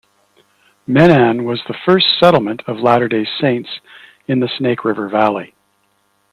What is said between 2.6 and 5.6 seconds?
of Latter-day Saints in the Snake River Valley.